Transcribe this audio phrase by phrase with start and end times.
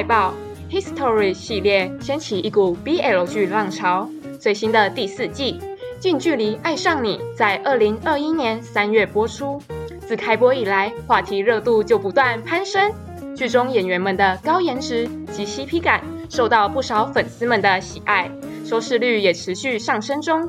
[0.00, 0.32] 快报
[0.70, 4.08] ，History 系列掀起一股 BL 剧浪潮。
[4.40, 5.60] 最新的第四季
[5.98, 9.60] 《近距离爱上你》在二零二一年三月播出。
[10.00, 12.90] 自开播以来，话题热度就不断攀升。
[13.36, 18.30] 剧中演员们的高颜值及 CP 感受到不少粉丝们的喜爱，
[18.64, 20.48] 收视率也持续上升中。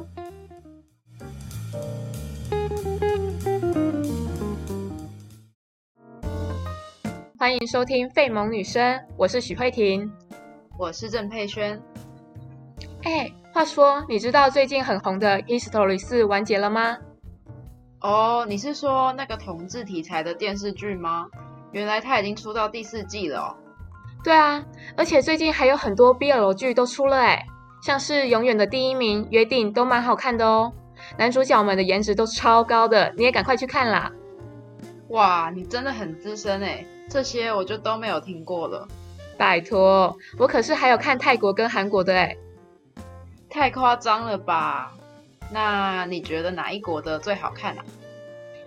[7.41, 10.08] 欢迎收听《费萌女生》，我是许慧婷，
[10.77, 11.81] 我是郑佩萱。
[13.02, 16.95] 哎，话说，你知道最近很红的《History 四》完结了吗？
[18.02, 21.26] 哦，你是说那个同志题材的电视剧吗？
[21.72, 23.58] 原来它已经出到第四季了哦。
[24.23, 24.64] 对啊，
[24.95, 27.44] 而且最近还有很多 BL 剧都出了哎，
[27.81, 30.72] 像是《永远的第一名》《约定》都蛮好看的哦，
[31.17, 34.12] 男主角们的颜值都超高的，你也赶快去看啦！
[35.12, 36.86] 哇，你真的很资深哎。
[37.09, 38.88] 这些我就都没有听过了，
[39.38, 42.38] 拜托，我可是还有看泰国跟韩国的哎，
[43.50, 44.94] 太夸张了吧？
[45.52, 47.84] 那你觉得哪一国的最好看啊？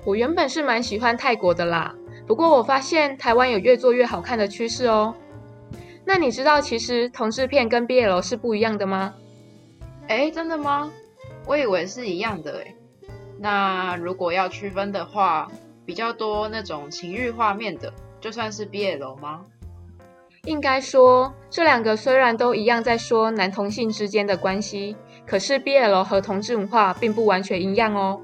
[0.05, 1.95] 我原本是蛮喜欢泰国的啦，
[2.27, 5.15] 不过我发现台湾有越做越好看的趋势哦。
[6.05, 9.15] 那你知道其实同志片跟 BL 是不一样的吗？
[10.09, 10.91] 哎，真的吗？
[11.47, 12.75] 我以为是一样的哎。
[13.39, 15.51] 那如果要区分的话，
[15.85, 17.93] 比较多那种情欲画面的。
[18.21, 19.45] 就算是 BL 吗？
[20.45, 24.97] 应该说，这两个虽然都一样在说男同性之间的关系，
[25.27, 28.21] 可是 BL 和同志文化并不完全一样哦。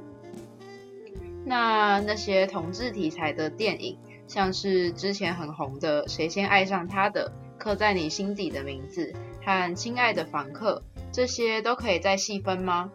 [1.45, 7.31] 那那些同志题材的电影，像是之前很红的《谁先爱上他的》
[7.63, 9.13] 《刻在你心底的名字》
[9.45, 12.91] 和《亲爱的房客》，这些都可以再细分吗？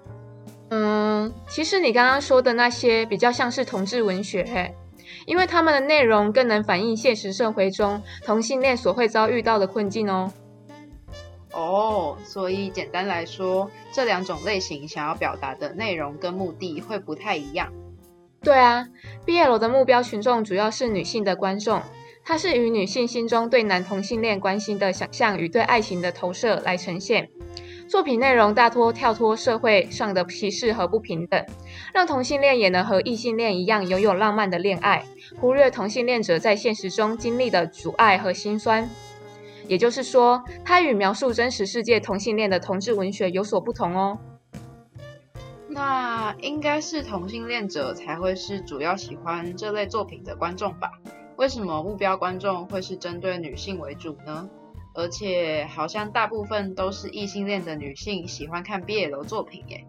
[0.69, 4.73] 嗯，其实你刚刚说的那些比较像是同志文学。
[5.27, 10.31] 因为他们的内容更能反映现实社会中同性恋所会遭遇到的困境哦。
[11.52, 17.71] 哦，所以简单来说，这两种类型想要表达的内容跟目的会不太一样。
[18.42, 18.87] 对啊
[19.25, 21.81] ，BL 的目标群众主要是女性的观众，
[22.23, 27.30] 它是与女性心中对男同性恋关心的想象与对爱情的投射来呈现。
[27.88, 31.46] 作品内容大多跳脱社会上的歧视和不平等，
[31.94, 35.06] 让同性恋也能和异性恋一样拥有浪漫的恋爱，
[35.40, 38.90] 忽略同性恋者在现实中经历的阻碍和心酸。
[39.68, 44.17] 也就是说，它与描述真实世界同性恋的同志文学有所不同哦。
[45.67, 50.92] 那应该是同性恋者才会是主要喜欢这类作品的观众吧？
[51.36, 54.50] 为什么目标观众会是针对女性为主呢？
[54.95, 59.86] 而且好像大部分都是异性恋的女性喜欢看 BL 作品耶。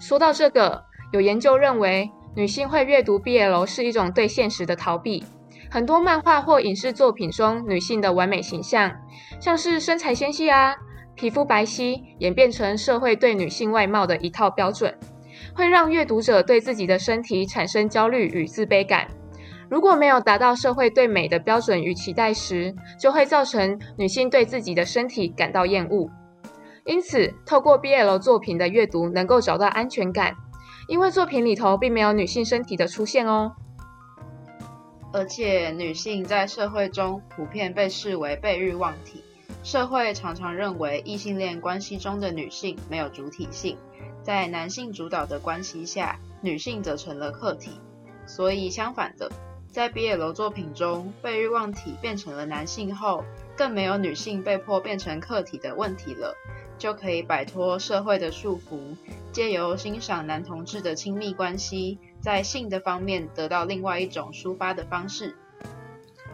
[0.00, 5.22] 说到这个，有研究认为，女性会阅读 BL 是一种对现实的逃避。
[5.70, 8.90] 很多漫画或影视作品中女性的完美形象，
[9.38, 10.74] 像是身材纤细啊、
[11.14, 14.92] 皮肤白皙，演变成社会对女性外貌的一套标准，
[15.54, 19.06] 会让阅读者对自己的身体产生焦虑与自卑感。
[19.70, 26.10] 如果没有达到社会对美的标准与期待时，就会造成女性对自己的身体感到厌恶。
[26.84, 30.34] 因此，透过 BL 作品的阅读，能够找到安全感，
[30.88, 33.52] 因为作品里头并没有女性身体的出现哦。
[35.12, 39.22] 而且，女性在社会中普遍被视为被欲望体，
[39.62, 43.76] 社会常常认为异性恋关系中的女性没有主体性，
[44.20, 47.80] 在男性主导的关系下，女性则成了客体。
[48.26, 49.30] 所以，相反的。
[49.70, 53.24] 在 BL 作品中，被欲望体变成了男性后，
[53.56, 56.34] 更没有女性被迫变成客体的问题了，
[56.76, 58.96] 就可以摆脱社会的束缚，
[59.30, 65.36] 借由欣赏男同志的亲密关系，在性的方面得到另外一种抒发的方式。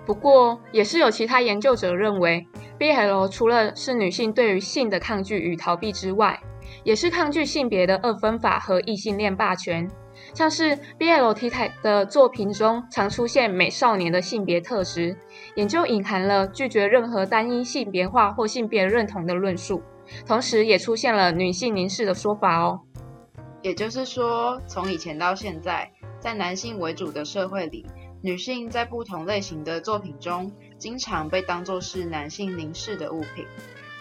[0.07, 2.47] 不过，也是有其他研究者认为
[2.79, 6.41] ，BL 除了是女性对于性的抗拒与逃避之外，
[6.85, 9.91] 也是抗拒性别的二分法和异性恋霸权。
[10.35, 15.17] 像是 BL 题材的作品中，常出现美少年的性别特质，
[15.55, 19.83] 研究隐含了拒绝任何单一性别化或性别认同的论述，
[20.27, 22.81] 同时也出现了女性凝视的说法哦。
[23.63, 25.91] 也就是说，从以前到现在，
[26.21, 27.85] 在男性为主的社会里，
[28.23, 33.45] 女性在不同类型的作品中，经常被当作是男性凝视的物品，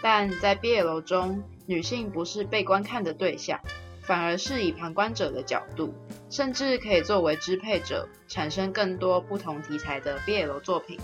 [0.03, 3.59] 但在 BL 中，女性不是被观看的对象。
[4.05, 5.93] 反而是以旁观者的角度，
[6.29, 10.99] 甚至可以作为支配者，产生更多不同题材的 BL 作品。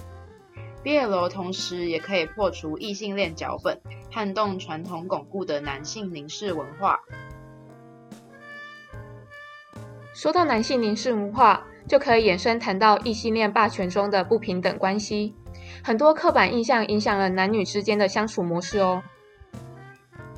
[0.83, 3.79] BL 同时也可以破除异性恋脚本，
[4.11, 6.99] 撼动传统巩固的男性凝视文化。
[10.13, 15.33] 说到男性凝视文化，就可以衍生谈到异性恋霸权中的不平等关系。
[15.83, 19.01] 很多刻板印象影响了男女之间的相处模式哦。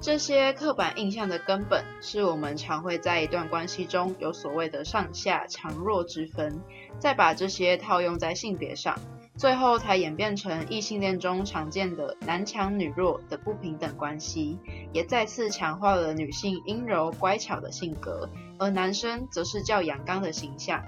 [0.03, 6.59] 这些刻板印象的根本是我们常会在一段关系中有所谓的上下强弱之分，
[6.99, 8.99] 再把这些套用在性别上，
[9.37, 14.59] 最后才演变成异性恋中常见的男强女弱的不平等关系，
[14.91, 18.29] 也再次强化了女性阴柔乖巧的性格，
[18.59, 20.83] 而男生则是较阳刚的形象。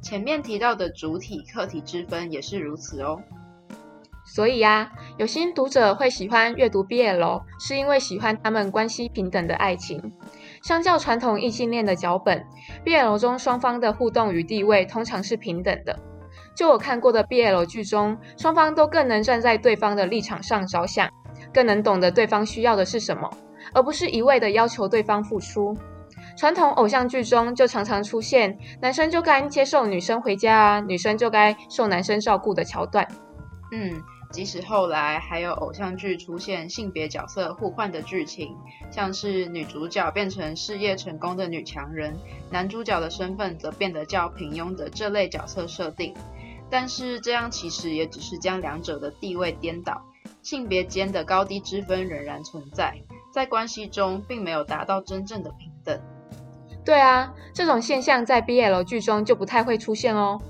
[0.00, 3.20] 前面提到的主体客体之分也是如此哦。
[4.28, 10.12] 所以呀，有些读者会喜欢阅读 BL，是因为喜欢他们关系平等的爱情。
[10.62, 12.44] 相较传统异性恋的脚本
[12.84, 15.96] ，BL 中双方的互动与地位通常是平等的。
[16.56, 21.08] 就我看过的 BL 剧中，双方都更能站在对方的立场上着想，
[21.54, 23.30] 更能懂得对方需要的是什么，
[23.72, 25.72] 而不是一味的要求对方付出。
[26.36, 33.06] 传统偶像剧中就常常出现男生就该接受女生回家啊，女生就该受男生照顾的桥段。
[33.70, 34.02] 嗯。
[34.32, 38.56] 即使后来还有偶像剧出现性别角色互换的剧情，
[38.90, 42.16] 像是女主角变成事业成功的女强人，
[42.50, 46.12] 男主角的身份则变得较平庸的这类角色设定，
[46.68, 50.02] 但是这样其实也只是将两者的地位颠倒，
[50.42, 52.94] 性别间的高低之分仍然存在，
[53.32, 55.98] 在关系中并没有达到真正的平等。
[56.84, 60.40] 对啊，这种现象在 BL 剧中就不太会出现哦。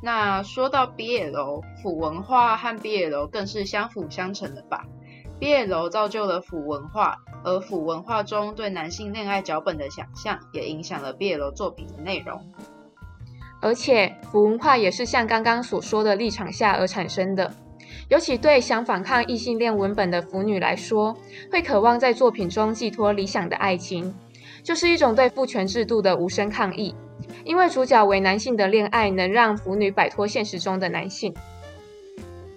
[0.00, 4.84] 那说到 BL，腐文化和 BL 更是相辅相成的吧
[5.40, 12.40] ？BL 造就了腐文化，而腐文化中对男性恋爱脚本的想象，也影响了 BL 作品的内容。
[13.60, 17.52] 而且，腐文化也是像刚刚所说的立场下而产生的，
[18.08, 21.16] 尤其对想反抗异性恋文本的腐女来说，
[21.50, 24.14] 会渴望在作品中寄托理想的爱情，
[24.62, 26.94] 就是一种对父权制度的无声抗议。
[27.44, 31.34] 因为主角为男性的恋爱能让腐女摆脱现实中的男性。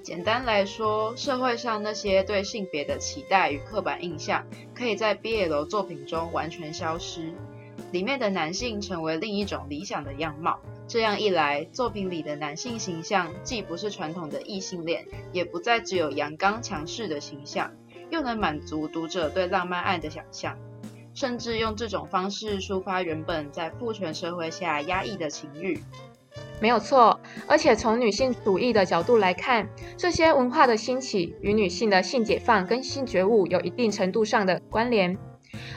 [0.01, 7.31] 简单来说，社会上那些对性别的期待与刻板印象，可以在 BL 作品中完全消失，
[7.91, 10.59] 里面的男性成为另一种理想的样貌。
[10.87, 17.71] 这样一来，作品里的男性形象既不是传统的异性恋，也不再只有阳刚强势的形象，
[18.09, 20.57] 又能满足读者对浪漫爱的想象。
[21.13, 25.79] 甚至用这种方式抒发原本在父权社会下压抑的情欲，
[26.61, 27.19] 没有错。
[27.47, 29.67] 而且从女性主义的角度来看，
[29.97, 35.17] 这些文化的兴起与女性的性解放跟性觉悟有一定程度上的关联。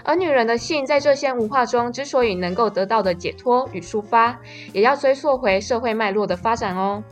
[0.04, 4.38] 而女人的性在这些文化中之所以能够得到的解脱与抒发，
[4.72, 7.02] 也要追溯回社会脉络的发展哦。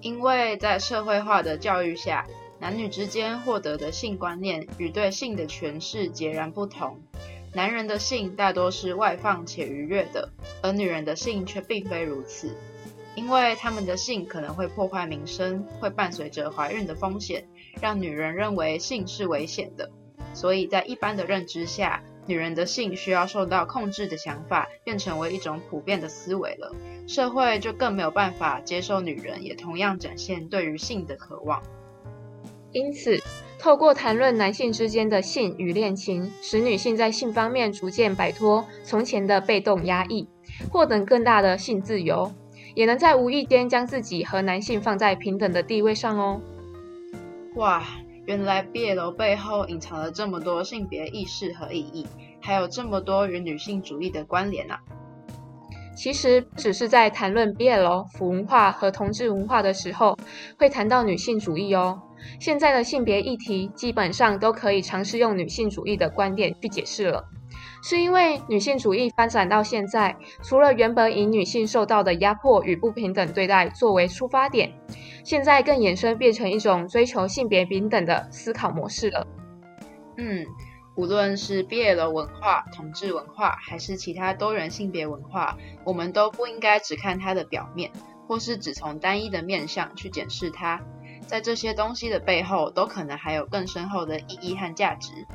[0.00, 2.26] 因为在社会化的教育下。
[2.62, 7.00] 男女之间获得的性观念与对性的诠释截然不同。
[7.52, 10.30] 男人的性大多是外放且愉悦的，
[10.62, 12.56] 而女人的性却并非如此。
[13.16, 17.48] 因为他们的性可能会破坏名声，会伴随着怀孕的风险，
[17.80, 19.90] 让女人认为性是危险的。
[20.32, 26.72] 所以在一般的认知下，女人的性需要受到控制的想法，便成为一种普遍的思维了。
[27.08, 31.60] 社会就更没有办法接受女人也同样展现对于性的渴望。
[32.72, 33.20] 因此，
[33.58, 40.28] 透过谈论男性之间的性与恋情，使女性在性方面逐渐摆脱从前的被动压抑，
[40.70, 42.32] 获得更大的性自由，
[42.74, 46.40] 也能在无意间将自己和男性放在平等的地位上哦。
[47.56, 47.84] 哇，
[48.26, 52.06] 原来 BL 背后隐藏了这么多性别意识和意义，
[52.40, 54.78] 还有这么多与女性主义的关联啊！
[55.94, 60.16] 其实只是在谈论 BL 腐文化和同志文化的时候，
[60.58, 62.00] 会谈到女性主义哦。
[62.38, 67.24] 现在的性别议题基本上都可以尝试用女性主义的观点去解释了，
[67.82, 74.70] 是因为女性主义发展到现在，除了原本以女性受到的压迫与不平等对待作为出发点，
[75.24, 79.26] 现在更衍生变成一种追求性别平等的思考模式了。
[80.18, 80.44] 嗯，
[81.00, 87.90] 无论是 BL 文化、同志文化，还是其他多元性别文化，我们都不应该只看它的表面，
[88.28, 90.78] 或是只从单一的面向去检视它。
[91.26, 95.26] 在这些东西的背后，都可能还有更深厚的意义和价值。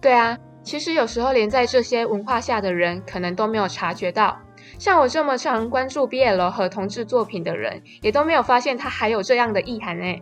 [0.00, 4.40] 对啊，其实有时候连在这些文化下的人，可能都没有察觉到。
[4.78, 10.18] 像我这么常关注 BL 和同志作品的人，也都没有发现它还有这样的意涵呢。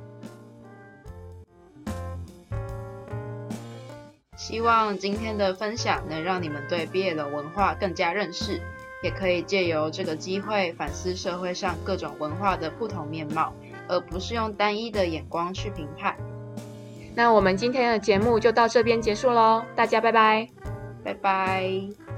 [4.41, 8.59] 希望今天的分享能让你们对毕业的文化更加认识，
[9.03, 13.53] 也可以借由这个机会反思社会上各种文化的不同面貌。
[13.87, 16.17] 而不是用单一的眼光去评判。
[17.13, 20.49] 那我们今天的节目就到这边结束喽，大家拜拜，
[21.03, 22.10] 拜拜。